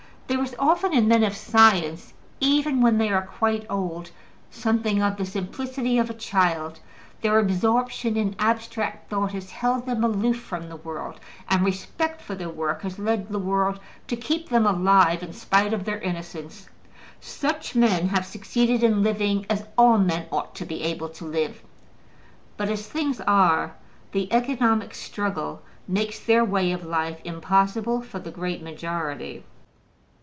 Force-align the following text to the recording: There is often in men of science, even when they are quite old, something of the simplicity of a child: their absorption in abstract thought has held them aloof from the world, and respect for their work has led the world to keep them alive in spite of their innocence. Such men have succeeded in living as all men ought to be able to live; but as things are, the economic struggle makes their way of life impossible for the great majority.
There 0.27 0.41
is 0.41 0.55
often 0.57 0.93
in 0.93 1.09
men 1.09 1.25
of 1.25 1.35
science, 1.35 2.13
even 2.39 2.79
when 2.79 2.97
they 2.97 3.09
are 3.09 3.27
quite 3.27 3.65
old, 3.69 4.11
something 4.49 5.01
of 5.03 5.17
the 5.17 5.25
simplicity 5.25 5.97
of 5.97 6.09
a 6.09 6.13
child: 6.13 6.79
their 7.19 7.37
absorption 7.37 8.15
in 8.15 8.37
abstract 8.39 9.09
thought 9.09 9.33
has 9.33 9.51
held 9.51 9.85
them 9.85 10.05
aloof 10.05 10.39
from 10.39 10.69
the 10.69 10.77
world, 10.77 11.19
and 11.49 11.65
respect 11.65 12.21
for 12.21 12.33
their 12.33 12.47
work 12.49 12.83
has 12.83 12.97
led 12.97 13.27
the 13.27 13.39
world 13.39 13.81
to 14.07 14.15
keep 14.15 14.47
them 14.47 14.65
alive 14.65 15.21
in 15.21 15.33
spite 15.33 15.73
of 15.73 15.83
their 15.83 15.99
innocence. 15.99 16.69
Such 17.19 17.75
men 17.75 18.07
have 18.07 18.25
succeeded 18.25 18.83
in 18.83 19.03
living 19.03 19.45
as 19.49 19.67
all 19.77 19.97
men 19.97 20.27
ought 20.31 20.55
to 20.55 20.65
be 20.65 20.81
able 20.83 21.09
to 21.09 21.25
live; 21.25 21.61
but 22.55 22.69
as 22.69 22.87
things 22.87 23.19
are, 23.27 23.75
the 24.13 24.31
economic 24.31 24.93
struggle 24.93 25.61
makes 25.89 26.21
their 26.21 26.45
way 26.45 26.71
of 26.71 26.85
life 26.85 27.19
impossible 27.25 28.01
for 28.01 28.19
the 28.19 28.31
great 28.31 28.61
majority. 28.63 29.43